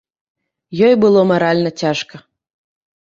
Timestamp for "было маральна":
1.03-1.71